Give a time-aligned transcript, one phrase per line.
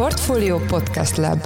[0.00, 1.40] Portfolio Podcast Lab.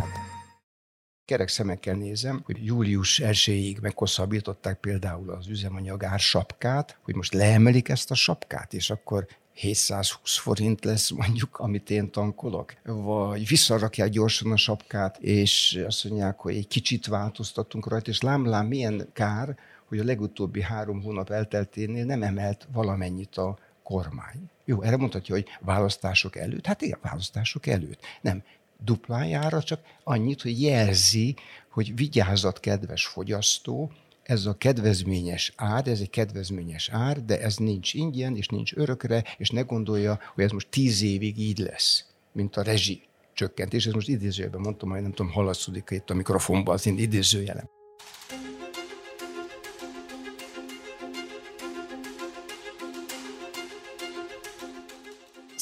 [1.25, 8.11] Kerek szemekkel nézem, hogy július 1-ig meghosszabbították például az üzemanyag sapkát, hogy most leemelik ezt
[8.11, 14.57] a sapkát, és akkor 720 forint lesz mondjuk, amit én tankolok, vagy visszarakják gyorsan a
[14.57, 19.59] sapkát, és azt mondják, hogy egy kicsit változtatunk rajta, és lám, lám milyen kár,
[19.89, 24.51] hogy a legutóbbi három hónap eltelténél nem emelt valamennyit a kormány.
[24.65, 26.67] Jó, erre mondhatja, hogy választások előtt.
[26.67, 28.01] Hát igen, választások előtt.
[28.21, 28.43] Nem,
[28.85, 31.37] duplájára, csak annyit, hogy jelzi,
[31.69, 33.93] hogy vigyázat, kedves fogyasztó,
[34.23, 39.25] ez a kedvezményes ár, ez egy kedvezményes ár, de ez nincs ingyen, és nincs örökre,
[39.39, 43.87] és ne gondolja, hogy ez most tíz évig így lesz, mint a rezsi csökkentés.
[43.87, 47.69] Ez most idézőjelben mondtam, hogy nem tudom, hallatszik itt a mikrofonban az én idézőjelem.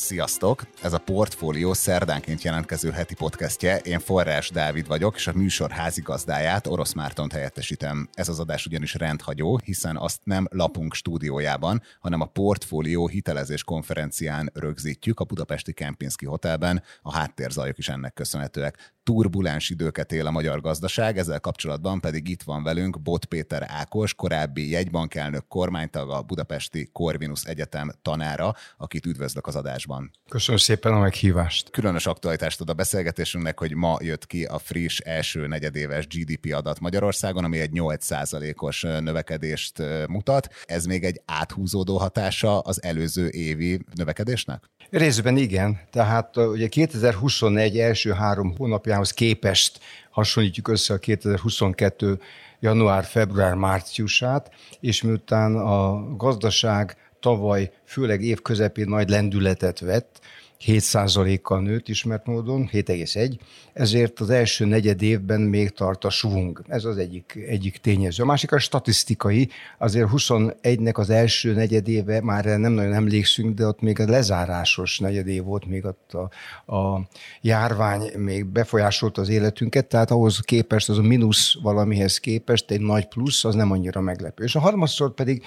[0.03, 0.67] Sziasztok!
[0.83, 3.79] Ez a Portfólió szerdánként jelentkező heti podcastje.
[3.79, 8.09] Én Forrás Dávid vagyok, és a műsor házigazdáját, Orosz Mártont helyettesítem.
[8.13, 14.51] Ez az adás ugyanis rendhagyó, hiszen azt nem lapunk stúdiójában, hanem a Portfólió hitelezés konferencián
[14.55, 16.83] rögzítjük a Budapesti Kempinski Hotelben.
[17.03, 22.43] A háttérzajok is ennek köszönhetőek turbulens időket él a magyar gazdaság, ezzel kapcsolatban pedig itt
[22.43, 29.47] van velünk Bot Péter Ákos, korábbi jegybankelnök kormánytag, a Budapesti Corvinus Egyetem tanára, akit üdvözlök
[29.47, 30.02] az adásban.
[30.29, 31.71] Köszönöm szépen a meghívást.
[31.71, 36.81] Különös aktualitást ad a beszélgetésünknek, hogy ma jött ki a friss első negyedéves GDP adat
[36.81, 40.49] Magyarországon, ami egy 8%-os növekedést mutat.
[40.65, 44.71] Ez még egy áthúzódó hatása az előző évi növekedésnek?
[44.91, 45.81] Részben igen.
[45.91, 49.81] Tehát ugye 2021 első három hónapjához képest
[50.11, 52.21] hasonlítjuk össze a 2022
[52.61, 60.21] január, február, márciusát, és miután a gazdaság tavaly, főleg év közepén nagy lendületet vett,
[60.67, 63.39] 7%-kal nőtt ismert módon, 7,1,
[63.73, 66.63] ezért az első negyed évben még tart a svung.
[66.69, 68.23] Ez az egyik, egyik tényező.
[68.23, 69.49] A másik a statisztikai,
[69.79, 74.99] azért 21-nek az első negyed éve, már nem nagyon emlékszünk, de ott még a lezárásos
[74.99, 76.31] negyed év volt, még ott a,
[76.77, 77.09] a
[77.41, 83.09] járvány még befolyásolta az életünket, tehát ahhoz képest, az a mínusz valamihez képest egy nagy
[83.09, 84.45] plusz, az nem annyira meglepő.
[84.45, 85.43] És a harmadszor pedig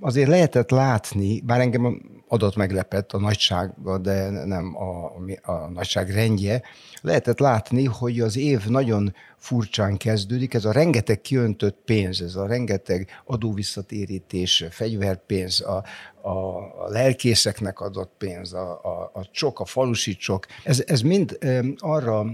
[0.00, 5.12] azért lehetett látni, bár engem adat meglepett a nagysága, de nem a,
[5.52, 6.62] a nagyság rendje,
[7.00, 12.46] lehetett látni, hogy az év nagyon furcsán kezdődik, ez a rengeteg kiöntött pénz, ez a
[12.46, 15.84] rengeteg adóvisszatérítés, fegyverpénz, a,
[16.22, 21.38] a, a lelkészeknek adott pénz, a, a, a csok, a falusi csok, ez, ez mind
[21.78, 22.24] arra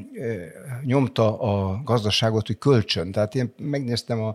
[0.85, 3.13] nyomta a gazdaságot, hogy kölcsön.
[3.13, 4.35] Tehát én megnéztem a,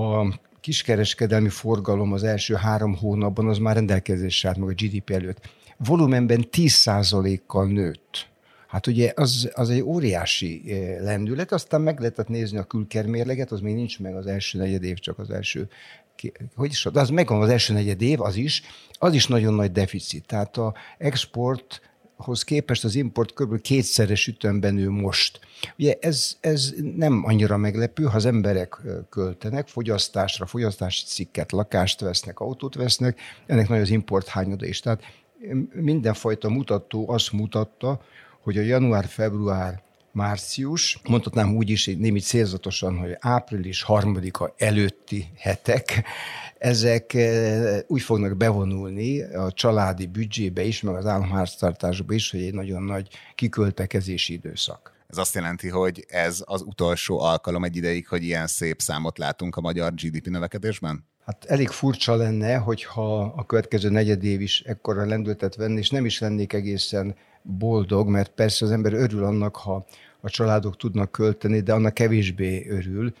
[0.00, 5.48] a kiskereskedelmi forgalom az első három hónapban az már rendelkezésre állt meg a GDP előtt.
[5.76, 8.28] Volumenben 10%-kal nőtt.
[8.68, 13.60] Hát ugye az, az egy óriási eh, lendület, aztán meg lehetett nézni a külkermérleget, az
[13.60, 15.68] még nincs meg az első negyed év, csak az első
[16.54, 19.72] hogy is, de az megvan az első negyed év, az is, az is nagyon nagy
[19.72, 20.26] deficit.
[20.26, 21.80] Tehát a export
[22.16, 23.60] hoz képest az import kb.
[23.60, 25.40] kétszeres ütemben nő most.
[25.78, 28.76] Ugye ez, ez nem annyira meglepő, ha az emberek
[29.08, 34.80] költenek fogyasztásra, fogyasztási cikket, lakást vesznek, autót vesznek, ennek nagy az import hányada is.
[34.80, 35.02] Tehát
[35.72, 38.00] mindenfajta mutató azt mutatta,
[38.40, 39.82] hogy a január-február
[40.14, 46.04] március, mondhatnám úgy is, némi célzatosan, hogy április harmadika előtti hetek,
[46.58, 52.54] ezek eh, úgy fognak bevonulni a családi büdzsébe is, meg az államháztartásba is, hogy egy
[52.54, 54.92] nagyon nagy kiköltekezési időszak.
[55.06, 59.56] Ez azt jelenti, hogy ez az utolsó alkalom egy ideig, hogy ilyen szép számot látunk
[59.56, 61.06] a magyar GDP növekedésben?
[61.26, 66.04] Hát elég furcsa lenne, hogyha a következő negyed év is ekkora lendületet venni, és nem
[66.04, 69.84] is lennék egészen boldog, mert persze az ember örül annak, ha
[70.20, 73.14] a családok tudnak költeni, de annak kevésbé örül.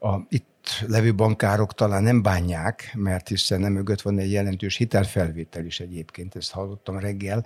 [0.00, 5.64] A itt levő bankárok talán nem bánják, mert hiszen nem mögött van egy jelentős hitelfelvétel
[5.64, 7.44] is egyébként, ezt hallottam reggel,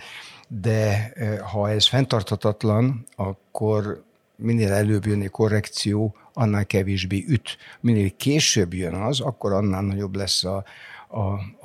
[0.48, 1.12] de
[1.52, 4.02] ha ez fenntarthatatlan, akkor
[4.36, 7.56] minél előbb jön egy korrekció, annál kevésbé üt.
[7.80, 10.64] Minél később jön az, akkor annál nagyobb lesz a,
[11.08, 11.18] a,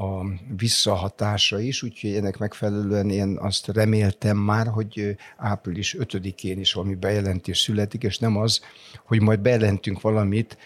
[0.03, 0.25] a
[0.57, 7.59] visszahatása is, úgyhogy ennek megfelelően én azt reméltem már, hogy április 5-én is valami bejelentés
[7.59, 8.61] születik, és nem az,
[9.05, 10.57] hogy majd bejelentünk valamit,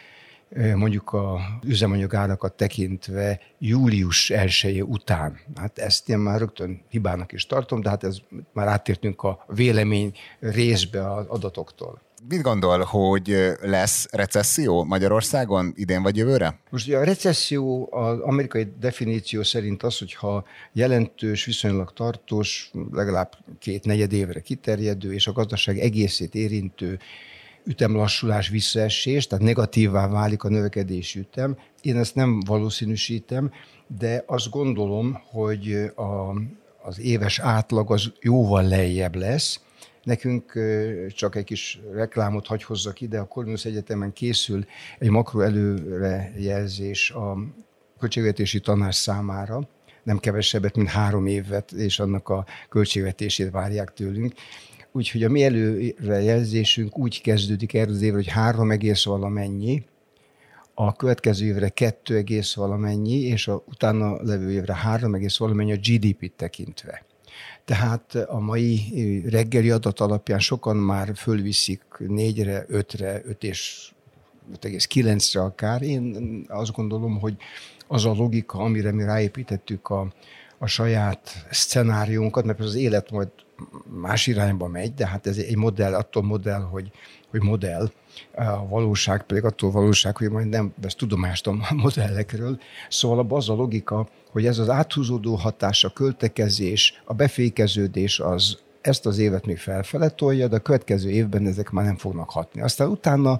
[0.75, 5.39] mondjuk a üzemanyagárakat tekintve július 1 után.
[5.55, 8.17] Hát ezt én már rögtön hibának is tartom, de hát ez
[8.53, 12.01] már áttértünk a vélemény részbe az adatoktól.
[12.27, 16.59] Mit gondol, hogy lesz recesszió Magyarországon idén vagy jövőre?
[16.69, 23.85] Most ugye a recesszió az amerikai definíció szerint az, hogyha jelentős, viszonylag tartós, legalább két
[23.85, 26.99] negyed évre kiterjedő, és a gazdaság egészét érintő
[27.65, 31.57] ütemlassulás, visszaesés, tehát negatívvá válik a növekedési ütem.
[31.81, 33.51] Én ezt nem valószínűsítem,
[33.99, 36.33] de azt gondolom, hogy a,
[36.81, 39.59] az éves átlag az jóval lejjebb lesz.
[40.09, 40.53] Nekünk
[41.09, 44.65] csak egy kis reklámot hagy hozzak ide, a Corvinus Egyetemen készül
[44.99, 47.37] egy makro előrejelzés a
[47.99, 49.69] költségvetési tanás számára,
[50.03, 54.33] nem kevesebbet, mint három évet, és annak a költségvetését várják tőlünk.
[54.91, 59.85] Úgyhogy a mi előrejelzésünk úgy kezdődik erről az évre, hogy három egész valamennyi,
[60.73, 65.77] a következő évre 2 egész valamennyi, és a utána levő évre 3 egész valamennyi a
[65.77, 67.07] GDP-t tekintve.
[67.69, 68.81] Tehát a mai
[69.29, 73.91] reggeli adat alapján sokan már fölviszik 4-re, 5-re, 5 és
[74.61, 75.81] 5,9-re akár.
[75.81, 77.35] Én azt gondolom, hogy
[77.87, 80.13] az a logika, amire mi ráépítettük a,
[80.57, 83.29] a saját szcenáriónkat, mert az élet majd
[84.01, 86.91] más irányba megy, de hát ez egy modell, attól modell, hogy,
[87.29, 87.91] hogy modell,
[88.35, 92.59] a valóság pedig attól valóság, hogy majd nem vesz tudomást a modellekről.
[92.89, 99.05] Szóval az a logika, hogy ez az áthúzódó hatás, a költekezés, a befékeződés az ezt
[99.05, 102.61] az évet még felfele tolja, de a következő évben ezek már nem fognak hatni.
[102.61, 103.37] Aztán utána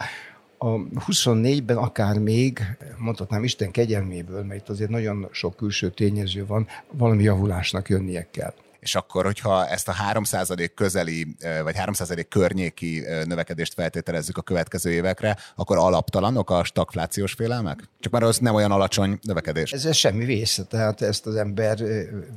[0.57, 0.68] a
[1.07, 2.60] 24-ben akár még,
[2.98, 8.54] mondhatnám Isten kegyelméből, mert itt azért nagyon sok külső tényező van, valami javulásnak jönnie kell
[8.80, 15.38] és akkor, hogyha ezt a 3% közeli, vagy 3% környéki növekedést feltételezzük a következő évekre,
[15.56, 17.84] akkor alaptalanok a stagflációs félelmek?
[18.00, 19.72] Csak már az nem olyan alacsony növekedés.
[19.72, 21.80] Ez, ez semmi vész, tehát ezt az ember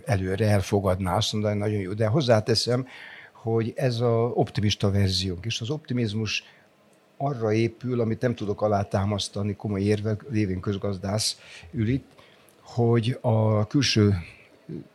[0.04, 1.92] előre elfogadná, azt mondani, nagyon jó.
[1.92, 2.86] De hozzáteszem,
[3.32, 6.44] hogy ez a optimista verziónk, és az optimizmus
[7.16, 11.36] arra épül, amit nem tudok alátámasztani komoly érvek, lévén közgazdász
[11.70, 12.10] ül itt,
[12.60, 14.14] hogy a külső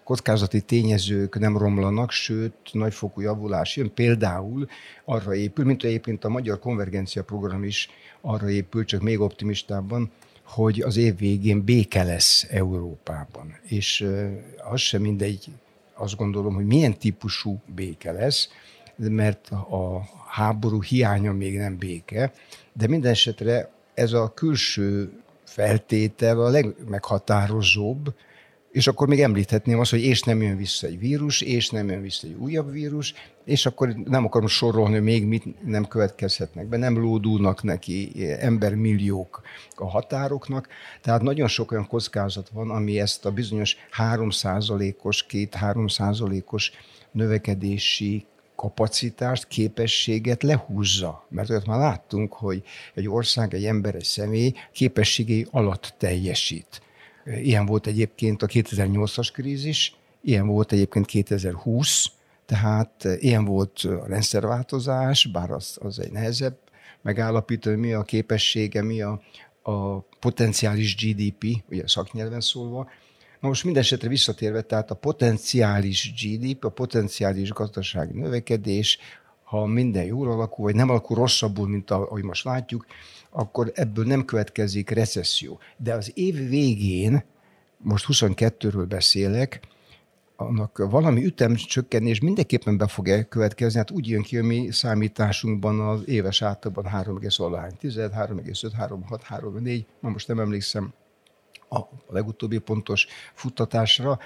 [0.03, 3.93] kockázati tényezők nem romlanak, sőt, nagyfokú javulás jön.
[3.93, 4.67] Például
[5.05, 7.89] arra épül, mint egyébként a Magyar Konvergencia Program is
[8.21, 10.11] arra épül, csak még optimistábban,
[10.43, 13.55] hogy az év végén béke lesz Európában.
[13.63, 14.07] És
[14.71, 15.45] az sem mindegy,
[15.93, 18.49] azt gondolom, hogy milyen típusú béke lesz,
[18.95, 22.33] mert a háború hiánya még nem béke,
[22.73, 25.11] de minden esetre ez a külső
[25.43, 28.13] feltétel a legmeghatározóbb,
[28.77, 32.01] és akkor még említhetném azt, hogy és nem jön vissza egy vírus, és nem jön
[32.01, 33.13] vissza egy újabb vírus,
[33.45, 39.41] és akkor nem akarom sorolni, hogy még mit nem következhetnek be, nem lódulnak neki embermilliók
[39.75, 40.67] a határoknak.
[41.01, 46.71] Tehát nagyon sok olyan kockázat van, ami ezt a bizonyos 3%-os, 2-3%-os
[47.11, 48.25] növekedési
[48.55, 51.25] kapacitást, képességet lehúzza.
[51.29, 52.63] Mert olyat már láttunk, hogy
[52.93, 56.81] egy ország, egy ember, egy személy képességei alatt teljesít.
[57.35, 62.05] Ilyen volt egyébként a 2008-as krízis, ilyen volt egyébként 2020,
[62.45, 66.57] tehát ilyen volt a rendszerváltozás, bár az, az egy nehezebb
[67.01, 69.21] megállapítani, mi a képessége, mi a,
[69.61, 72.89] a potenciális GDP, ugye szaknyelven szólva.
[73.39, 78.97] Na most minden visszatérve, tehát a potenciális GDP, a potenciális gazdasági növekedés,
[79.43, 82.85] ha minden jól alakul, vagy nem alakul rosszabbul, mint ahogy most látjuk,
[83.37, 85.59] akkor ebből nem következik recesszió.
[85.77, 87.23] De az év végén,
[87.77, 89.59] most 22-ről beszélek,
[90.35, 96.07] annak valami ütemcsökkenés mindenképpen be fog következni, hát úgy jön ki, hogy mi számításunkban az
[96.07, 97.47] éves átlagban 3,10,
[97.81, 100.93] 3,5, 3,6, 3,4, ma most nem emlékszem
[101.69, 101.79] a
[102.09, 104.19] legutóbbi pontos futtatásra,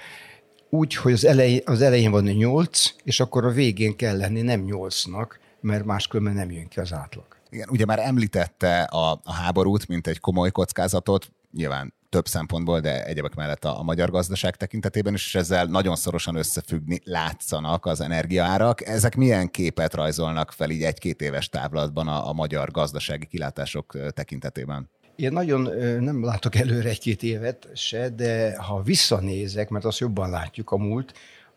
[0.68, 4.64] úgy, hogy az elején, az elején van 8, és akkor a végén kell lenni nem
[4.68, 5.28] 8-nak,
[5.60, 7.31] mert máskülönben nem jön ki az átlag.
[7.52, 13.04] Igen, ugye már említette a, a háborút, mint egy komoly kockázatot, nyilván több szempontból, de
[13.04, 18.00] egyebek mellett a, a magyar gazdaság tekintetében is, és ezzel nagyon szorosan összefüggni látszanak az
[18.00, 18.86] energiaárak.
[18.86, 24.90] Ezek milyen képet rajzolnak fel így egy-két éves távlatban a, a magyar gazdasági kilátások tekintetében?
[25.16, 25.60] Én nagyon
[26.00, 31.12] nem látok előre egy-két évet se, de ha visszanézek, mert azt jobban látjuk a múlt,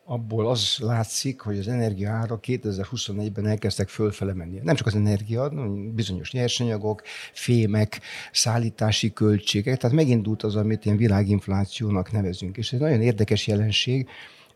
[0.08, 4.60] abból az látszik, hogy az energiaára 2021-ben elkezdtek fölfele menni.
[4.64, 5.50] Nem csak az energia,
[5.94, 7.02] bizonyos nyersanyagok,
[7.34, 12.58] fémek, szállítási költségek, tehát megindult az, amit én világinflációnak nevezünk.
[12.58, 14.08] És ez egy nagyon érdekes jelenség,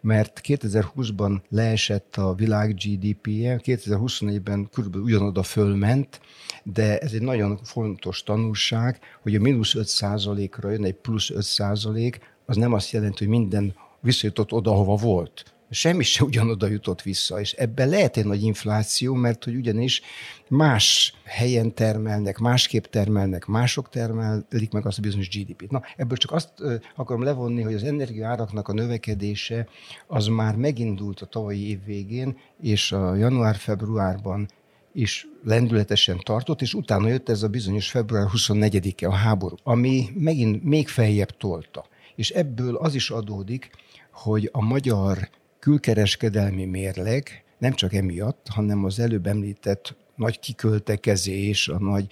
[0.01, 6.21] mert 2020-ban leesett a világ GDP-je, 2024-ben körülbelül ugyanoda fölment,
[6.63, 12.19] de ez egy nagyon fontos tanulság, hogy a mínusz 5% ra jön egy plusz 5%
[12.45, 15.53] az nem azt jelenti, hogy minden visszajutott oda, hova volt.
[15.71, 20.01] semmi se ugyanoda jutott vissza, és ebben lehet egy nagy infláció, mert hogy ugyanis
[20.47, 25.71] más helyen termelnek, másképp termelnek, mások termelik meg azt a bizonyos GDP-t.
[25.71, 26.49] Na, ebből csak azt
[26.95, 29.67] akarom levonni, hogy az energiaáraknak a növekedése
[30.07, 34.47] az már megindult a tavalyi év végén, és a január-februárban
[34.93, 40.63] is lendületesen tartott, és utána jött ez a bizonyos február 24-e a háború, ami megint
[40.63, 41.85] még feljebb tolta.
[42.15, 43.69] És ebből az is adódik,
[44.11, 51.79] hogy a magyar külkereskedelmi mérleg nem csak emiatt, hanem az előbb említett nagy kiköltekezés, a
[51.79, 52.07] nagy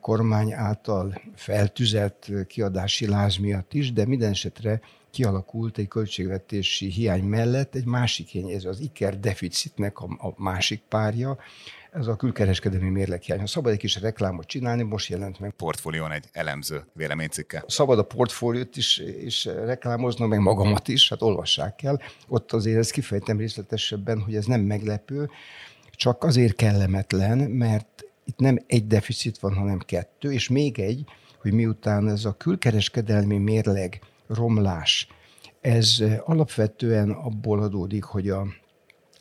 [0.00, 7.74] kormány által feltüzelt kiadási láz miatt is, de minden esetre kialakult egy költségvetési hiány mellett
[7.74, 11.38] egy másik hiány, ez az IKER deficitnek a, a másik párja,
[11.94, 13.38] ez a külkereskedelmi mérleghiány.
[13.38, 15.50] Ha szabad egy kis reklámot csinálni, most jelent meg.
[15.50, 17.64] Portfólión egy elemző véleménycikke.
[17.66, 21.98] Szabad a portfóliót is, is reklámoznom, meg magamat is, hát olvassák kell.
[22.28, 25.30] Ott azért ezt kifejtem részletesebben, hogy ez nem meglepő,
[25.90, 31.04] csak azért kellemetlen, mert itt nem egy deficit van, hanem kettő, és még egy,
[31.40, 35.08] hogy miután ez a külkereskedelmi mérleg romlás,
[35.60, 38.46] ez alapvetően abból adódik, hogy a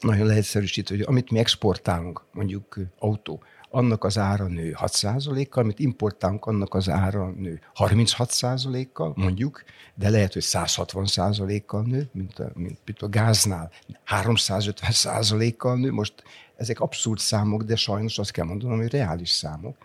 [0.03, 6.45] nagyon leegyszerűsítve, hogy amit mi exportálunk, mondjuk autó, annak az ára nő 6%-kal, amit importálunk,
[6.45, 9.63] annak az ára nő 36%-kal, mondjuk,
[9.95, 13.71] de lehet, hogy 160%-kal nő, mint a, mint, mint a gáznál,
[14.07, 15.91] 350%-kal nő.
[15.91, 16.23] Most
[16.55, 19.77] ezek abszurd számok, de sajnos azt kell mondanom, hogy reális számok.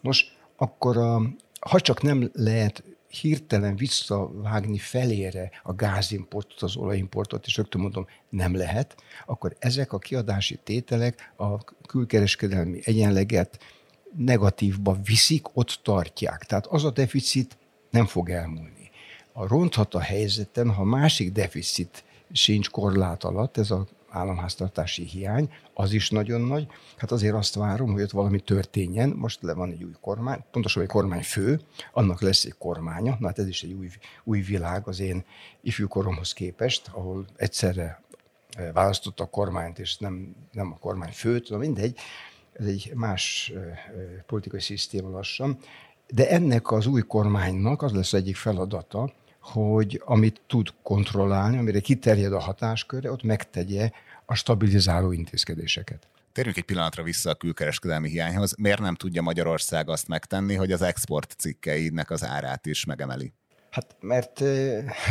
[0.00, 1.22] Most akkor, a,
[1.60, 2.84] ha csak nem lehet
[3.20, 9.98] hirtelen visszavágni felére a gázimportot, az olajimportot, és rögtön mondom, nem lehet, akkor ezek a
[9.98, 13.58] kiadási tételek a külkereskedelmi egyenleget
[14.16, 16.44] negatívba viszik, ott tartják.
[16.44, 17.56] Tehát az a deficit
[17.90, 18.90] nem fog elmúlni.
[19.32, 25.92] A ronthat a helyzeten, ha másik deficit sincs korlát alatt, ez a államháztartási hiány, az
[25.92, 26.66] is nagyon nagy.
[26.96, 29.08] Hát azért azt várom, hogy ott valami történjen.
[29.08, 31.60] Most le van egy új kormány, pontosan egy kormányfő,
[31.92, 33.16] annak lesz egy kormánya.
[33.18, 33.88] Na hát ez is egy új,
[34.24, 35.24] új világ az én
[35.60, 38.02] ifjú koromhoz képest, ahol egyszerre
[38.56, 41.98] eh, választotta a kormányt, és nem, nem a kormány főt, na mindegy.
[42.52, 43.76] Ez egy más eh, eh,
[44.26, 45.58] politikai szisztéma lassan.
[46.08, 52.32] De ennek az új kormánynak az lesz egyik feladata, hogy amit tud kontrollálni, amire kiterjed
[52.32, 53.90] a hatásköre, ott megtegye
[54.26, 56.06] a stabilizáló intézkedéseket.
[56.32, 58.54] Térjünk egy pillanatra vissza a külkereskedelmi hiányhoz.
[58.58, 63.32] Miért nem tudja Magyarország azt megtenni, hogy az export cikkeinek az árát is megemeli?
[63.70, 64.40] Hát mert,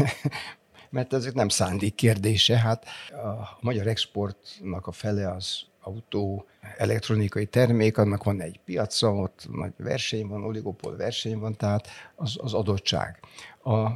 [0.89, 2.57] mert ezek nem szándék kérdése.
[2.57, 6.45] Hát a magyar exportnak a fele az autó,
[6.77, 12.35] elektronikai termék, annak van egy piaca, ott nagy verseny van, oligopol verseny van, tehát az,
[12.37, 13.19] az adottság.
[13.63, 13.89] A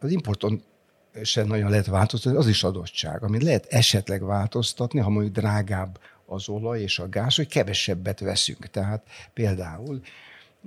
[0.00, 0.62] az importon
[1.22, 6.48] sem nagyon lehet változtatni, az is adottság, amit lehet esetleg változtatni, ha mondjuk drágább az
[6.48, 8.66] olaj és a gáz, hogy kevesebbet veszünk.
[8.66, 10.00] Tehát például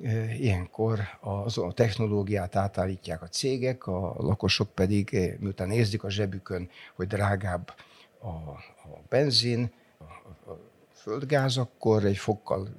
[0.04, 6.10] e, ilyenkor az, a technológiát átállítják a cégek, a lakosok pedig, e, miután érzik a
[6.10, 7.74] zsebükön, hogy drágább
[8.20, 10.04] a, a benzin, a,
[10.52, 10.60] a
[10.94, 12.70] földgáz, akkor egy fokkal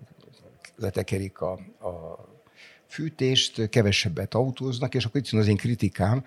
[0.77, 2.25] letekerik a, a
[2.95, 6.25] fűtést, kevesebbet autóznak, és akkor itt az én kritikám,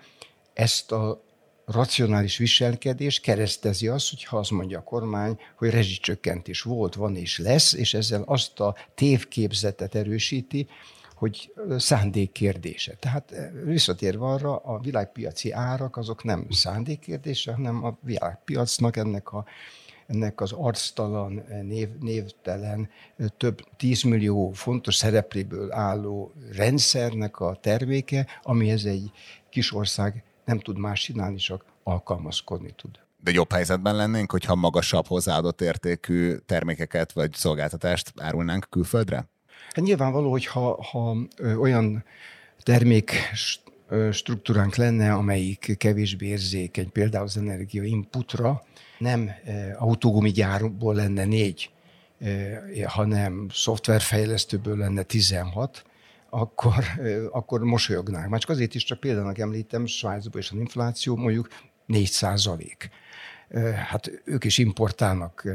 [0.52, 1.22] ezt a
[1.64, 7.38] racionális viselkedés keresztezi azt, hogy ha azt mondja a kormány, hogy rezsicsökkentés volt, van és
[7.38, 10.66] lesz, és ezzel azt a tévképzetet erősíti,
[11.14, 12.94] hogy szándék kérdése.
[12.94, 13.34] Tehát
[13.64, 19.44] visszatérve arra, a világpiaci árak azok nem szándék kérdése, hanem a világpiacnak ennek a
[20.08, 22.90] ennek az arctalan, név, névtelen,
[23.36, 29.10] több tízmillió fontos szerepléből álló rendszernek a terméke, amihez egy
[29.50, 32.90] kis ország nem tud más csinálni, csak alkalmazkodni tud.
[33.22, 39.28] De jobb helyzetben lennénk, hogyha magasabb hozzáadott értékű termékeket vagy szolgáltatást árulnánk külföldre?
[39.72, 41.16] Hát nyilvánvaló, hogy ha, ha
[41.60, 42.04] olyan
[42.62, 43.12] termék
[44.12, 48.62] struktúránk lenne, amelyik kevésbé érzékeny, például az energia inputra,
[48.98, 49.30] nem
[49.78, 51.70] autógumigyárból lenne négy,
[52.86, 55.84] hanem szoftverfejlesztőből lenne 16,
[56.30, 56.84] akkor,
[57.30, 58.28] akkor mosolyognánk.
[58.28, 61.48] Már csak azért is, csak példának említem, Svájcban is az infláció mondjuk
[61.86, 62.90] 4 százalék.
[63.88, 65.48] Hát ők is importálnak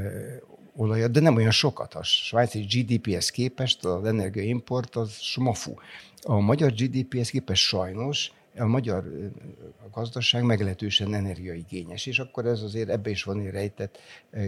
[0.76, 1.94] olajat, de nem olyan sokat.
[1.94, 5.74] A svájci GDP-hez képest az energiaimport az smafu.
[6.22, 9.04] A magyar GDP-hez képest sajnos a magyar
[9.92, 14.00] gazdaság meglehetősen energiaigényes, és akkor ez azért ebbe is van egy rejtett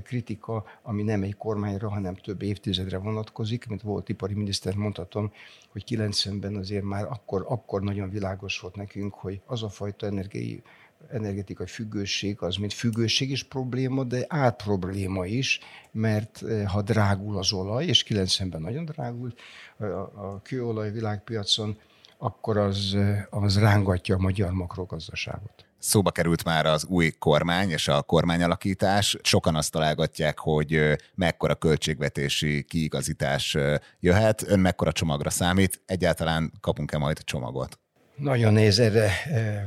[0.03, 5.31] kritika, ami nem egy kormányra, hanem több évtizedre vonatkozik, mint volt ipari miniszter, mondhatom,
[5.71, 10.63] hogy 90-ben azért már akkor, akkor nagyon világos volt nekünk, hogy az a fajta energiai
[11.11, 15.59] energetikai függőség az, mint függőség is probléma, de át probléma is,
[15.91, 19.39] mert ha drágul az olaj, és 90-ben nagyon drágult
[19.77, 21.77] a, a kőolaj világpiacon,
[22.17, 22.97] akkor az,
[23.29, 25.65] az rángatja a magyar makrogazdaságot.
[25.77, 29.17] Szóba került már az új kormány és a kormányalakítás.
[29.21, 33.57] Sokan azt találgatják, hogy mekkora költségvetési kiigazítás
[33.99, 34.43] jöhet.
[34.47, 35.81] Ön mekkora csomagra számít?
[35.85, 37.79] Egyáltalán kapunk-e majd csomagot?
[38.15, 39.09] Nagyon nehéz erre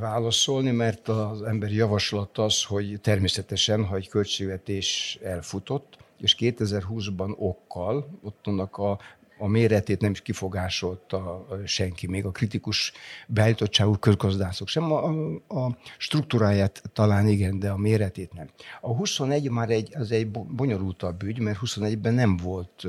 [0.00, 8.18] válaszolni, mert az emberi javaslat az, hogy természetesen, ha egy költségvetés elfutott, és 2020-ban okkal,
[8.22, 8.98] ott annak a
[9.38, 12.92] a méretét nem is kifogásolta senki, még a kritikus
[13.26, 14.92] beállítottságú közgazdászok sem.
[14.92, 15.08] A,
[15.48, 18.48] a struktúráját talán igen, de a méretét nem.
[18.80, 22.86] A 21 már egy, az egy bonyolultabb ügy, mert 21-ben nem volt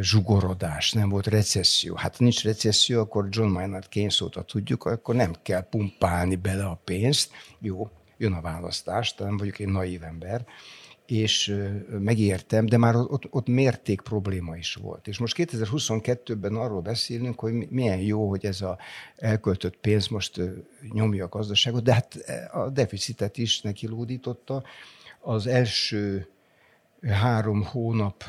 [0.00, 1.94] zsugorodás, nem volt recesszió.
[1.94, 6.80] Hát nincs recesszió, akkor John Maynard Keynes óta tudjuk, akkor nem kell pumpálni bele a
[6.84, 7.30] pénzt.
[7.60, 10.46] Jó, jön a választás, nem vagyok egy naív ember,
[11.06, 11.56] és
[11.88, 15.06] megértem, de már ott, ott mérték probléma is volt.
[15.06, 18.78] És most 2022-ben arról beszélünk, hogy milyen jó, hogy ez a
[19.16, 20.40] elköltött pénz most
[20.92, 22.14] nyomja a gazdaságot, de hát
[22.52, 24.62] a deficitet is neki lódította.
[25.20, 26.28] Az első
[27.06, 28.24] három hónap,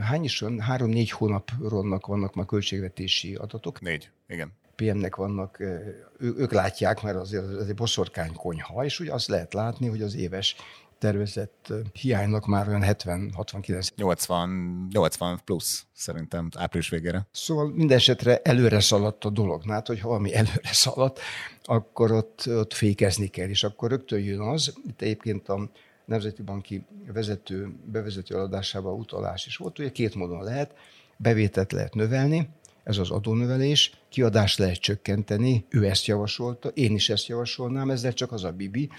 [0.00, 0.60] hány is van?
[0.60, 3.80] Három-négy hónapronnak vannak már költségvetési adatok.
[3.80, 4.52] Négy, igen.
[4.76, 9.54] PM-nek vannak, ő, ők látják, mert azért ez egy boszorkány konyha, és ugye azt lehet
[9.54, 10.56] látni, hogy az éves
[10.98, 13.88] tervezett hiánynak már olyan 70-69.
[13.96, 17.26] 80, 80 plusz szerintem április végére.
[17.32, 19.62] Szóval minden esetre előre szaladt a dolog.
[19.68, 21.20] Hát, hogy valami előre szaladt,
[21.62, 25.70] akkor ott, ott fékezni kell, és akkor rögtön jön az, itt egyébként a
[26.04, 30.74] Nemzeti Banki vezető, bevezető aladásában utalás is volt, ugye két módon lehet,
[31.16, 32.48] bevételt lehet növelni,
[32.84, 38.32] ez az adónövelés, kiadást lehet csökkenteni, ő ezt javasolta, én is ezt javasolnám, ezzel csak
[38.32, 38.90] az a bibi,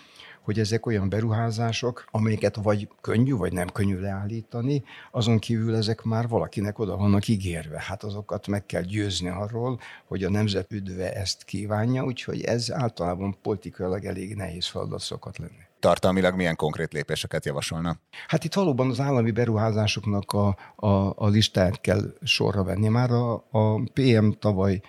[0.43, 6.27] hogy ezek olyan beruházások, amelyeket vagy könnyű, vagy nem könnyű leállítani, azon kívül ezek már
[6.27, 7.83] valakinek oda vannak ígérve.
[7.87, 13.37] Hát azokat meg kell győzni arról, hogy a nemzet üdve ezt kívánja, úgyhogy ez általában
[13.41, 17.99] politikailag elég nehéz feladat szokott lenni tartalmilag milyen konkrét lépéseket javasolna?
[18.27, 22.87] Hát itt valóban az állami beruházásoknak a, a, a listát kell sorra venni.
[22.87, 24.81] Már a, a PM tavaly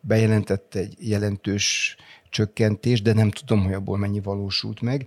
[0.00, 1.96] bejelentette egy jelentős
[2.34, 5.06] csökkentés, de nem tudom, hogy abból mennyi valósult meg.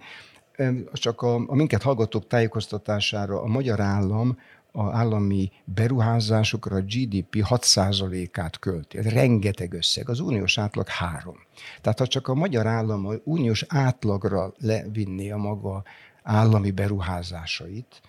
[0.93, 4.37] Csak a, a minket hallgatók tájékoztatására a magyar állam
[4.71, 8.97] a állami beruházásokra a GDP 6%-át költi.
[8.97, 10.09] Ez rengeteg összeg.
[10.09, 11.35] Az uniós átlag 3.
[11.81, 15.83] Tehát ha csak a magyar állam a uniós átlagra levinné a maga
[16.23, 18.01] állami beruházásait,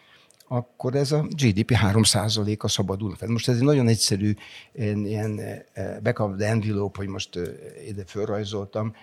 [0.49, 3.29] akkor ez a GDP 3%-a szabadul fel.
[3.29, 4.35] Most ez egy nagyon egyszerű
[4.73, 5.39] ilyen,
[5.73, 7.45] eh, back of the envelope, hogy most eh,
[7.89, 8.95] ide felrajzoltam,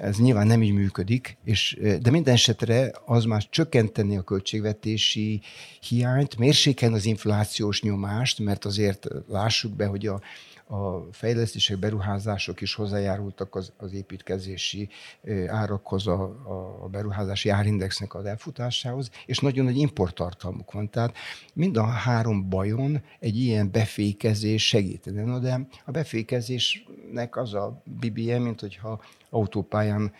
[0.00, 5.40] ez nyilván nem így működik, és, de minden esetre az már csökkenteni a költségvetési
[5.80, 10.20] hiányt, mérséken az inflációs nyomást, mert azért lássuk be, hogy a,
[10.68, 14.88] a fejlesztések, beruházások is hozzájárultak az, az építkezési
[15.46, 16.22] árakhoz, a,
[16.82, 20.90] a beruházási árindexnek az elfutásához, és nagyon nagy importtartalmuk van.
[20.90, 21.16] Tehát
[21.54, 25.24] mind a három bajon egy ilyen befékezés segítene.
[25.24, 30.12] Na de a befékezésnek az a BBM, mint hogyha autópályán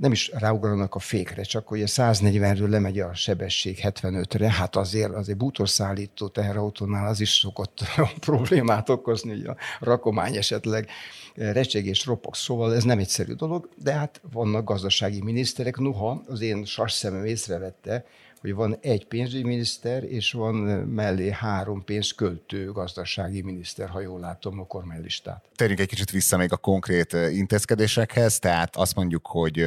[0.00, 5.12] nem is ráugranak a fékre, csak hogy a 140-ről lemegy a sebesség 75-re, hát azért,
[5.12, 7.80] azért bútorszállító teherautónál az is szokott
[8.26, 10.88] problémát okozni, hogy a rakomány esetleg
[11.34, 16.64] recsegés ropog, szóval ez nem egyszerű dolog, de hát vannak gazdasági miniszterek, noha az én
[16.64, 18.04] sas szemem észrevette,
[18.40, 20.54] hogy van egy pénzügyminiszter, és van
[20.86, 25.44] mellé három pénzköltő gazdasági miniszter, ha jól látom a kormánylistát.
[25.56, 29.66] Térjünk egy kicsit vissza még a konkrét intézkedésekhez, tehát azt mondjuk, hogy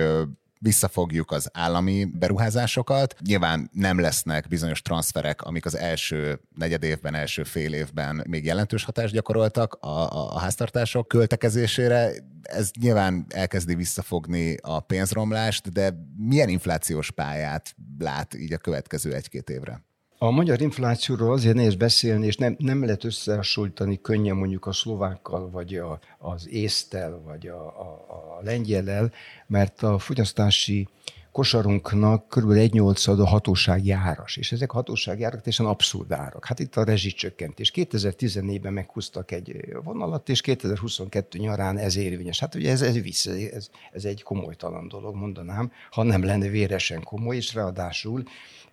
[0.64, 3.16] visszafogjuk az állami beruházásokat.
[3.26, 8.84] Nyilván nem lesznek bizonyos transferek, amik az első negyed évben, első fél évben még jelentős
[8.84, 12.12] hatást gyakoroltak a, a, a háztartások költekezésére.
[12.42, 19.50] Ez nyilván elkezdi visszafogni a pénzromlást, de milyen inflációs pályát lát így a következő egy-két
[19.50, 19.82] évre?
[20.24, 25.50] A magyar inflációról azért nehéz beszélni, és nem, nem lehet összehasonlítani könnyen mondjuk a szlovákkal,
[25.50, 28.06] vagy a, az észtel, vagy a, a,
[28.38, 29.12] a lengyellel,
[29.48, 30.88] mert a fogyasztási
[31.32, 32.52] kosarunknak kb.
[32.52, 36.46] egy nyolcad a hatósági áras, és ezek a hatósági árak teljesen abszurd árak.
[36.46, 37.72] Hát itt a rezsicsökkentés.
[37.76, 42.40] 2014-ben meghúztak egy vonalat, és 2022 nyarán ez érvényes.
[42.40, 47.04] Hát ugye ez, ez, vissza, ez, ez egy komolytalan dolog, mondanám, ha nem lenne véresen
[47.04, 48.24] komoly, és ráadásul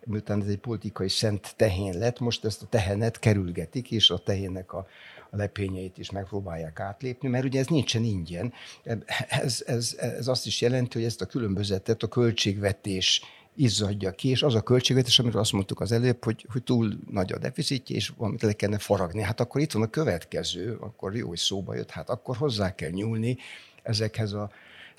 [0.04, 4.72] miután ez egy politikai szent tehén lett, most ezt a tehenet kerülgetik, és a tehénnek
[4.72, 4.86] a,
[5.30, 8.52] a lepényeit is megpróbálják átlépni, mert ugye ez nincsen ingyen.
[9.28, 13.22] Ez, ez, ez azt is jelenti, hogy ezt a különbözetet a költségvetés
[13.54, 17.32] izzadja ki, és az a költségvetés, amiről azt mondtuk az előbb, hogy, hogy túl nagy
[17.32, 19.22] a deficitje, és valamit le kellene faragni.
[19.22, 22.90] Hát akkor itt van a következő, akkor jó, hogy szóba jött, hát akkor hozzá kell
[22.90, 23.38] nyúlni
[23.82, 24.50] ezekhez a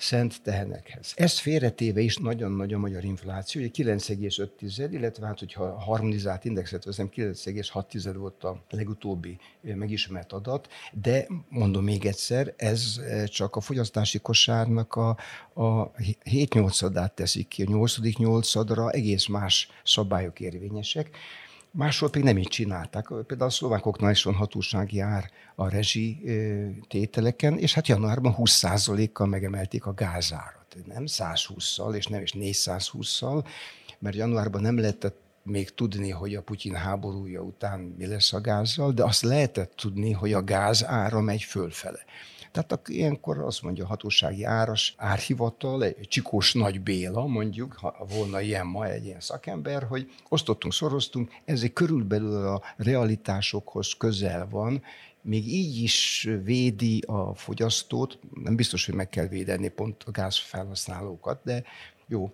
[0.02, 1.12] szent tehenekhez.
[1.16, 6.44] Ezt félretéve is nagyon nagy a magyar infláció, ugye 9,5, illetve hát, hogyha a harmonizált
[6.44, 13.60] indexet veszem, 9,6 volt a legutóbbi megismert adat, de mondom még egyszer, ez csak a
[13.60, 15.08] fogyasztási kosárnak a,
[15.54, 15.90] a
[16.24, 17.62] 7-8-adát teszik ki.
[17.62, 18.52] A 8 8
[18.90, 21.10] egész más szabályok érvényesek.
[21.74, 23.06] Máshol pedig nem így csinálták.
[23.06, 26.20] Például a szlovákoknál is van hatósági ár a rezsi
[26.88, 30.76] tételeken, és hát januárban 20%-kal megemelték a gázárat.
[30.86, 33.46] Nem 120-szal, és nem is 420-szal,
[33.98, 38.92] mert januárban nem lehetett még tudni, hogy a Putyin háborúja után mi lesz a gázzal,
[38.92, 42.04] de azt lehetett tudni, hogy a gáz ára megy fölfele.
[42.52, 48.40] Tehát ilyenkor azt mondja a hatósági áras árhivatal, egy Csikós Nagy Béla mondjuk, ha volna
[48.40, 54.82] ilyen ma egy ilyen szakember, hogy osztottunk, szoroztunk, ez egy körülbelül a realitásokhoz közel van,
[55.22, 61.40] még így is védi a fogyasztót, nem biztos, hogy meg kell védeni pont a gázfelhasználókat,
[61.44, 61.62] de
[62.06, 62.32] jó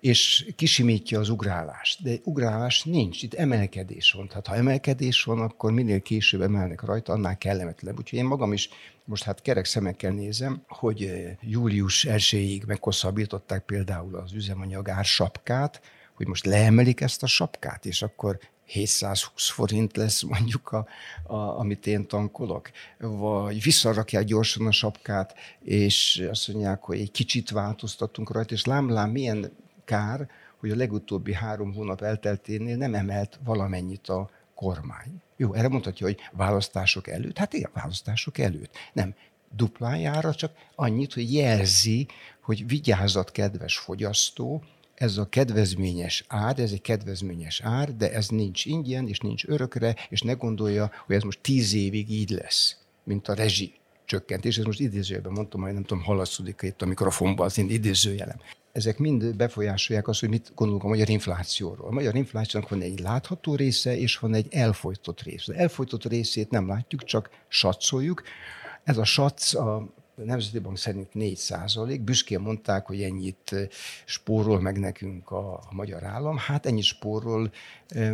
[0.00, 2.02] és kisimítja az ugrálást.
[2.02, 4.28] De ugrálás nincs, itt emelkedés van.
[4.28, 7.98] Tehát ha emelkedés van, akkor minél később emelnek rajta, annál kellemetlenebb.
[7.98, 8.68] Úgyhogy én magam is
[9.04, 15.80] most hát kerek szemekkel nézem, hogy eh, július 1-ig meghosszabbították például az üzemanyagár sapkát,
[16.14, 20.86] hogy most leemelik ezt a sapkát, és akkor 720 forint lesz mondjuk, a,
[21.26, 27.50] a, amit én tankolok, vagy visszarakják gyorsan a sapkát, és azt mondják, hogy egy kicsit
[27.50, 29.52] változtatunk rajta, és lám, lám milyen
[29.88, 30.28] kár,
[30.60, 35.22] hogy a legutóbbi három hónap eltelténél nem emelt valamennyit a kormány.
[35.36, 37.38] Jó, erre mondhatja, hogy választások előtt.
[37.38, 38.76] Hát igen, választások előtt.
[38.92, 39.14] Nem,
[39.56, 42.06] duplájára, csak annyit, hogy jelzi,
[42.40, 44.62] hogy vigyázat, kedves fogyasztó,
[44.94, 49.94] ez a kedvezményes ár, ez egy kedvezményes ár, de ez nincs ingyen, és nincs örökre,
[50.08, 53.74] és ne gondolja, hogy ez most tíz évig így lesz, mint a rezsi
[54.04, 54.58] csökkentés.
[54.58, 58.40] Ez most idézőjelben mondtam, hogy nem tudom, halasztodik itt a mikrofonban az én idézőjelem
[58.72, 61.88] ezek mind befolyásolják azt, hogy mit gondolunk a magyar inflációról.
[61.88, 65.52] A magyar inflációnak van egy látható része, és van egy elfolytott része.
[65.52, 68.22] Az elfolytott részét nem látjuk, csak satszoljuk.
[68.84, 72.00] Ez a satsz a Nemzeti Bank szerint 4 százalék.
[72.00, 73.54] Büszkén mondták, hogy ennyit
[74.04, 76.36] spórol meg nekünk a, a magyar állam.
[76.36, 77.50] Hát ennyit spórol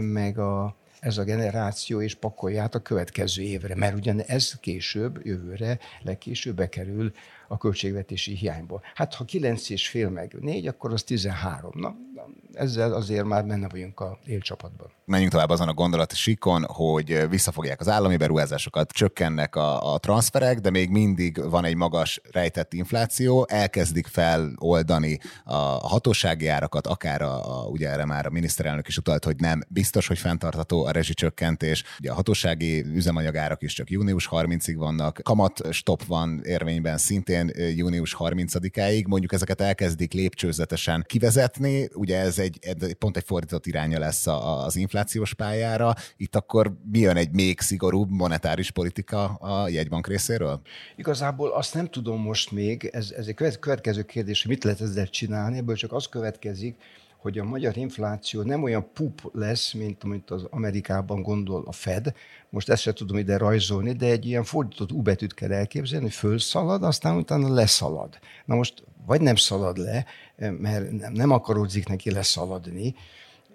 [0.01, 5.21] meg a, ez a generáció, és pakolja át a következő évre, mert ugyan ez később,
[5.27, 7.13] jövőre, legkésőbb bekerül
[7.49, 8.83] a költségvetési hiányból.
[8.95, 11.73] Hát ha 9,5 meg 4, akkor az 13.
[11.75, 11.97] Na,
[12.55, 14.91] ezzel azért már benne vagyunk a élcsapatban.
[15.05, 20.59] Menjünk tovább azon a gondolati síkon, hogy visszafogják az állami beruházásokat, csökkennek a, a transferek,
[20.59, 25.55] de még mindig van egy magas rejtett infláció, elkezdik feloldani a
[25.89, 30.07] hatósági árakat, akár a, a, ugye erre már a miniszterelnök is utalt, hogy nem biztos,
[30.07, 31.85] hogy fenntartható a rezsicsökkentés.
[31.99, 37.34] Ugye a hatósági üzemanyagárak is csak június 30-ig vannak, kamat stop van érvényben szintén
[37.77, 42.59] június 30-áig, mondjuk ezeket elkezdik lépcsőzetesen kivezetni, ugye ez egy,
[42.99, 45.95] pont egy fordított iránya lesz az inflációs pályára.
[46.17, 50.61] Itt akkor mi jön egy még szigorúbb monetáris politika a jegybank részéről?
[50.97, 55.09] Igazából azt nem tudom most még, ez, ez egy következő kérdés, hogy mit lehet ezzel
[55.09, 56.77] csinálni, ebből csak az következik,
[57.25, 62.15] hogy a magyar infláció nem olyan pup lesz, mint amit az Amerikában gondol a Fed.
[62.51, 66.15] Most ezt sem tudom ide rajzolni, de egy ilyen fordított U betűt kell elképzelni, hogy
[66.15, 68.19] fölszalad, aztán utána leszalad.
[68.45, 70.05] Na most vagy nem szalad le,
[70.51, 72.95] mert nem akaródzik neki leszaladni,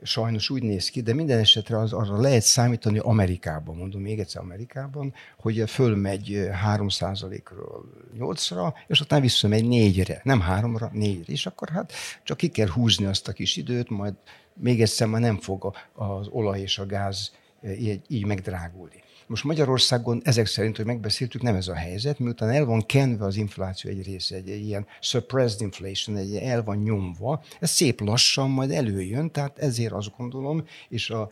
[0.04, 4.42] sajnos úgy néz ki, de minden esetre az, arra lehet számítani Amerikában, mondom még egyszer
[4.42, 7.86] Amerikában, hogy fölmegy 3%-ról
[8.20, 13.06] 8-ra, és aztán visszamegy 4-re, nem 3-ra, 4-re, és akkor hát csak ki kell húzni
[13.06, 14.14] azt a kis időt, majd
[14.54, 17.32] még egyszer már nem fog az olaj és a gáz
[17.64, 19.04] így, így megdrágulni.
[19.30, 23.36] Most Magyarországon ezek szerint, hogy megbeszéltük, nem ez a helyzet, miután el van kenve az
[23.36, 28.72] infláció egy része, egy, ilyen suppressed inflation, egy el van nyomva, ez szép lassan majd
[28.72, 31.30] előjön, tehát ezért azt gondolom, és a,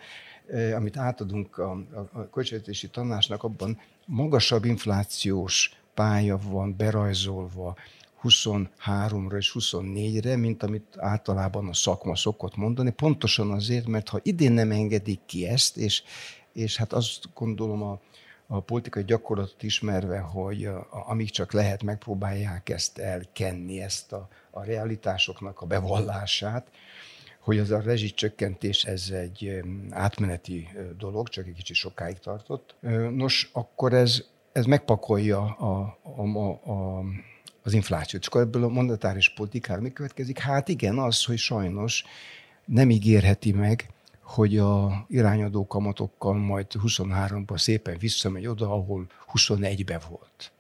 [0.52, 7.76] e, amit átadunk a, a, a költségvetési tanácsnak, abban magasabb inflációs pálya van berajzolva,
[8.24, 14.52] 23-ra és 24-re, mint amit általában a szakma szokott mondani, pontosan azért, mert ha idén
[14.52, 16.04] nem engedik ki ezt, és
[16.58, 18.00] és hát azt gondolom a,
[18.48, 24.64] a politikai gyakorlatot ismerve, hogy a, amíg csak lehet, megpróbálják ezt elkenni, ezt a, a
[24.64, 26.68] realitásoknak a bevallását,
[27.40, 32.76] hogy az a rezsicsökkentés ez egy átmeneti dolog, csak egy kicsit sokáig tartott.
[33.12, 37.04] Nos, akkor ez, ez megpakolja a, a, a, a
[37.64, 38.22] az inflációt.
[38.22, 40.40] És akkor ebből a monetáris politikára mi következik?
[40.40, 42.04] Hát igen, az, hogy sajnos
[42.66, 43.90] nem ígérheti meg,
[44.28, 50.52] hogy a irányadó kamatokkal majd 23-ban szépen visszamegy oda, ahol 21-ben volt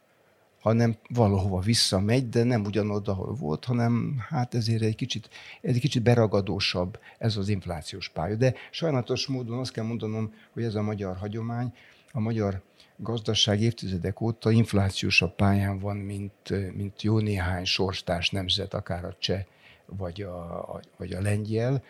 [0.62, 5.30] hanem valahova visszamegy, de nem ugyanoda, ahol volt, hanem hát ezért egy kicsit,
[5.62, 8.36] egy kicsit beragadósabb ez az inflációs pálya.
[8.36, 11.74] De sajnálatos módon azt kell mondanom, hogy ez a magyar hagyomány,
[12.12, 12.62] a magyar
[12.96, 19.44] gazdaság évtizedek óta inflációsabb pályán van, mint, mint jó néhány sorstárs nemzet, akár a cseh
[19.86, 21.84] vagy a, vagy a lengyel.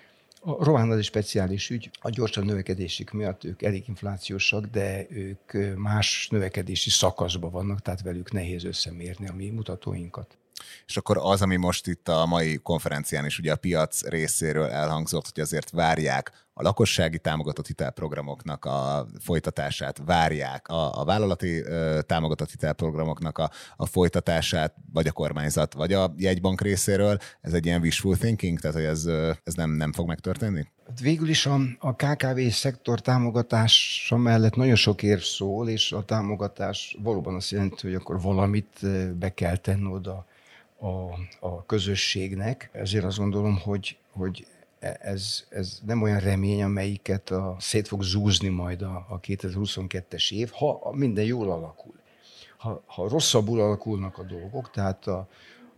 [0.49, 5.75] A román az egy speciális ügy, a gyorsabb növekedésük miatt ők elég inflációsak, de ők
[5.75, 10.37] más növekedési szakaszban vannak, tehát velük nehéz összemérni a mi mutatóinkat.
[10.85, 15.29] És akkor az, ami most itt a mai konferencián is ugye a piac részéről elhangzott,
[15.33, 22.49] hogy azért várják a lakossági támogatott hitelprogramoknak a folytatását, várják a, a vállalati ö, támogatott
[22.49, 27.17] hitelprogramoknak a, a folytatását, vagy a kormányzat, vagy a jegybank részéről.
[27.41, 29.05] Ez egy ilyen wishful thinking, tehát hogy ez,
[29.43, 30.67] ez nem, nem fog megtörténni?
[30.87, 36.05] Hát végül is a, a KKV szektor támogatása mellett nagyon sok érv szól, és a
[36.05, 38.79] támogatás valóban azt jelenti, hogy akkor valamit
[39.17, 40.25] be kell tenni oda
[40.79, 40.87] a,
[41.47, 42.69] a közösségnek.
[42.71, 44.45] Ezért azt gondolom, hogy, hogy
[44.99, 50.49] ez, ez nem olyan remény, amelyiket a, szét fog zúzni majd a, a 2022-es év,
[50.49, 51.93] ha minden jól alakul.
[52.57, 55.27] Ha, ha rosszabbul alakulnak a dolgok, tehát a,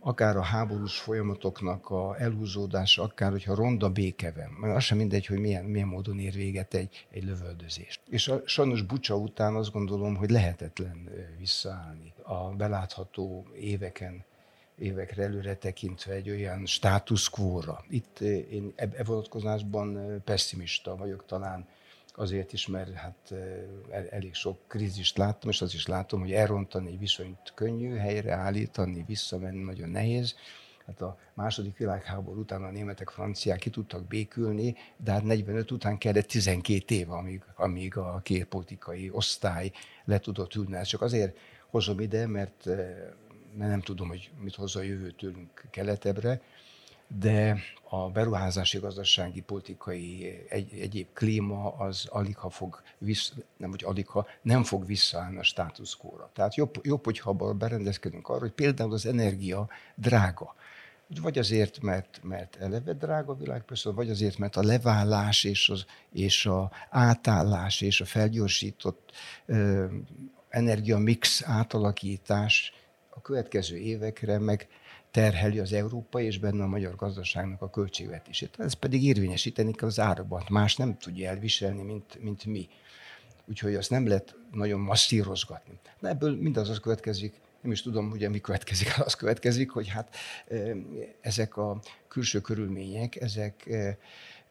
[0.00, 5.26] akár a háborús folyamatoknak a elhúzódása, akár hogyha ronda béke van, mert az sem mindegy,
[5.26, 8.00] hogy milyen, milyen módon ér véget egy, egy lövöldözést.
[8.08, 11.08] És a, sajnos Bucsa után azt gondolom, hogy lehetetlen
[11.38, 14.24] visszaállni a belátható éveken
[14.80, 17.84] évekre előre tekintve egy olyan status quo-ra.
[17.88, 21.66] Itt eh, én e vonatkozásban eh, pessimista vagyok talán,
[22.14, 23.32] azért is, mert hát
[23.90, 29.04] eh, elég sok krízist láttam, és azt is látom, hogy elrontani egy viszonyt könnyű, helyreállítani,
[29.06, 30.34] visszamenni nagyon nehéz.
[30.86, 35.98] Hát a második világháború után a németek, franciák ki tudtak békülni, de hát 45 után
[35.98, 39.72] kellett 12 év, amíg, amíg a két politikai osztály
[40.04, 40.76] le tudott ülni.
[40.76, 42.68] Ezt csak azért hozom ide, mert
[43.54, 46.40] mert nem tudom, hogy mit hozza a jövő tőlünk keletebbre,
[47.18, 47.58] de
[47.88, 54.06] a beruházási, gazdasági, politikai, egy, egyéb klíma az alig ha fog vissza, nem hogy alig
[54.06, 56.30] ha nem fog visszaállni a státuszkóra.
[56.32, 60.54] Tehát jobb, jobb, hogyha berendezkedünk arra, hogy például az energia drága.
[61.20, 65.68] Vagy azért, mert, mert eleve drága a világ, persze, vagy azért, mert a leválás és,
[65.68, 69.12] az, és a átállás és a felgyorsított
[69.46, 69.86] ö,
[70.48, 72.72] energiamix átalakítás
[73.10, 74.68] a következő évekre meg
[75.10, 78.54] terheli az európai és benne a magyar gazdaságnak a költségvetését.
[78.58, 80.48] Ez pedig érvényesíteni kell az árabat.
[80.48, 82.68] Más nem tudja elviselni, mint, mint mi.
[83.44, 85.78] Úgyhogy azt nem lehet nagyon masszírozgatni.
[86.00, 90.16] De ebből mindaz az következik, nem is tudom, ugye mi következik, az következik, hogy hát
[91.20, 93.66] ezek a külső körülmények, ezek,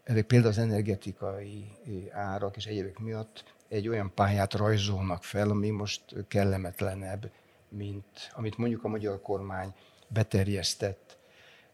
[0.03, 1.71] ezek például az energetikai
[2.11, 7.31] árak és egyébek miatt egy olyan pályát rajzolnak fel, ami most kellemetlenebb,
[7.69, 9.73] mint amit mondjuk a magyar kormány
[10.07, 11.17] beterjesztett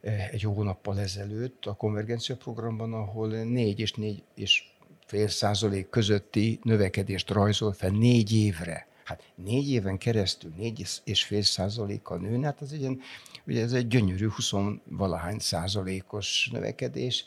[0.01, 4.63] eh, egy hónappal ezelőtt a konvergencia programban, ahol négy és négy és
[5.05, 8.87] fél százalék közötti növekedést rajzol fel négy évre.
[9.03, 13.01] Hát négy éven keresztül négy és fél százalékkal nőne, hát az egy,
[13.47, 14.51] ugye ez egy gyönyörű 20
[14.83, 17.25] valahány százalékos növekedés.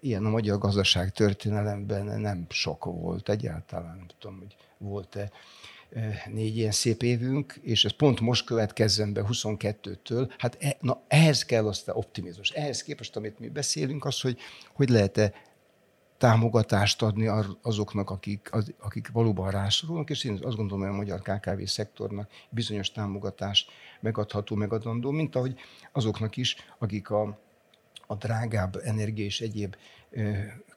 [0.00, 5.30] Ilyen a magyar gazdaság történelemben nem sok volt egyáltalán, nem tudom, hogy volt-e
[6.26, 11.44] négy ilyen szép évünk, és ez pont most következzen be 22-től, hát e, na, ehhez
[11.44, 12.50] kell aztán optimizmus.
[12.50, 14.38] Ehhez képest, amit mi beszélünk, az, hogy
[14.72, 15.32] hogy lehet-e
[16.18, 17.30] támogatást adni
[17.62, 22.90] azoknak, akik, akik valóban rászorulnak, és én azt gondolom, hogy a magyar KKV szektornak bizonyos
[22.90, 23.70] támogatást
[24.00, 25.58] megadható, megadandó, mint ahogy
[25.92, 27.38] azoknak is, akik a,
[28.06, 29.76] a drágább energia és egyéb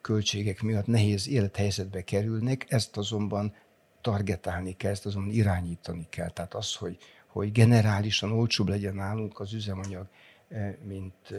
[0.02, 3.54] költségek miatt nehéz élethelyzetbe kerülnek, ezt azonban
[4.02, 6.30] targetálni kell, ezt azon irányítani kell.
[6.30, 10.08] Tehát az, hogy, hogy generálisan olcsóbb legyen nálunk az üzemanyag,
[10.50, 11.38] eh, mint eh,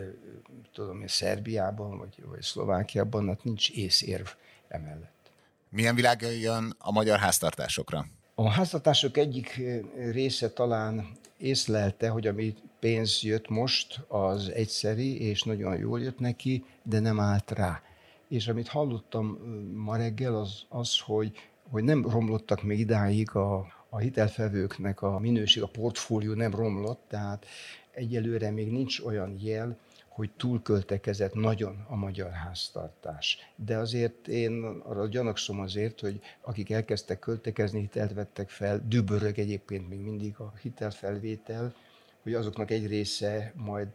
[0.72, 4.26] tudom én, Szerbiában vagy, vagy Szlovákiában, hát nincs észérv
[4.68, 5.30] emellett.
[5.68, 8.06] Milyen világ jön a magyar háztartásokra?
[8.34, 9.80] A háztartások egyik eh,
[10.12, 16.64] része talán észlelte, hogy ami pénz jött most, az egyszeri, és nagyon jól jött neki,
[16.82, 17.82] de nem állt rá.
[18.28, 19.26] És amit hallottam
[19.74, 21.32] ma reggel, az az, hogy
[21.72, 27.46] hogy nem romlottak még idáig a, a hitelfevőknek a minőség, a portfólió nem romlott, tehát
[27.90, 33.38] egyelőre még nincs olyan jel, hogy túlköltekezett nagyon a magyar háztartás.
[33.56, 39.88] De azért én arra gyanakszom azért, hogy akik elkezdtek költekezni, hitelt vettek fel, dübörög egyébként
[39.88, 41.74] még mindig a hitelfelvétel,
[42.22, 43.88] hogy azoknak egy része majd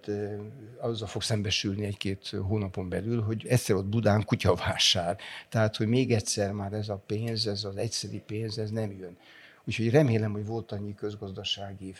[0.79, 5.17] azzal fog szembesülni egy-két hónapon belül, hogy egyszer ott Budán kutyavásár.
[5.49, 9.17] Tehát, hogy még egyszer már ez a pénz, ez az egyszeri pénz, ez nem jön.
[9.63, 11.93] Úgyhogy remélem, hogy volt annyi közgazdasági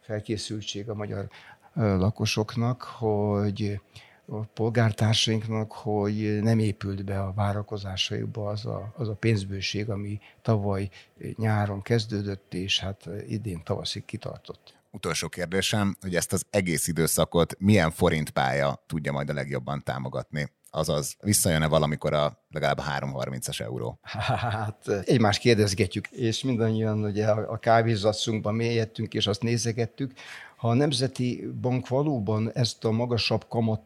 [0.00, 1.28] felkészültség a magyar
[1.74, 3.80] lakosoknak, hogy
[4.26, 10.88] a polgártársainknak, hogy nem épült be a várakozásaikba az a, az a pénzbőség, ami tavaly
[11.36, 14.75] nyáron kezdődött, és hát idén tavaszig kitartott.
[14.96, 20.50] Utolsó kérdésem, hogy ezt az egész időszakot milyen forintpálya tudja majd a legjobban támogatni?
[20.70, 23.98] azaz visszajön-e valamikor a legalább a 330-as euró?
[24.02, 30.12] Hát egymást kérdezgetjük, és mindannyian ugye a kávézacunkban mélyedtünk, és azt nézegettük.
[30.56, 33.80] Ha a Nemzeti Bank valóban ezt a magasabb kamat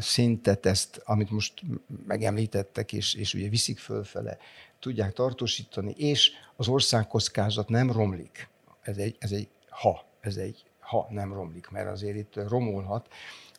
[0.00, 1.62] szintet, ezt, amit most
[2.06, 4.38] megemlítettek, és, és ugye viszik fölfele,
[4.78, 8.48] tudják tartósítani, és az országkockázat nem romlik.
[8.82, 13.08] Ez egy, ez egy ha, ez egy ha nem romlik, mert azért itt romolhat,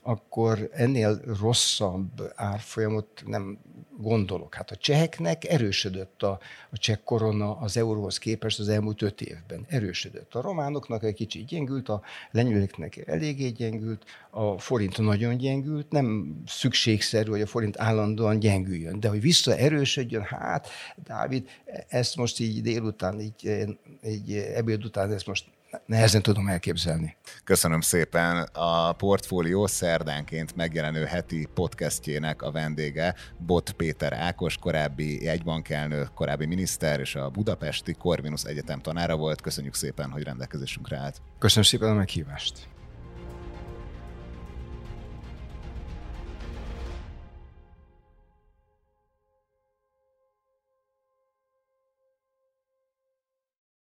[0.01, 3.59] akkor ennél rosszabb árfolyamot nem
[3.97, 4.55] gondolok.
[4.55, 9.65] Hát a cseheknek erősödött a, a cseh korona az euróhoz képest az elmúlt öt évben.
[9.67, 10.35] Erősödött.
[10.35, 17.29] A románoknak egy kicsit gyengült, a lengyeleknek eléggé gyengült, a forint nagyon gyengült, nem szükségszerű,
[17.29, 20.67] hogy a forint állandóan gyengüljön, de hogy vissza erősödjön, hát
[21.03, 21.49] Dávid,
[21.87, 23.67] ezt most így délután, így,
[24.05, 25.45] így ebéd után ezt most
[25.85, 27.15] nehezen tudom elképzelni.
[27.43, 28.49] Köszönöm szépen.
[28.53, 36.99] A portfólió szerdánként megjelenő heti podcastjének a vendége Bot Péter Ákos, korábbi jegybankelnő, korábbi miniszter
[36.99, 39.41] és a Budapesti Corvinus Egyetem tanára volt.
[39.41, 41.21] Köszönjük szépen, hogy rendelkezésünkre állt.
[41.39, 42.67] Köszönöm szépen a meghívást.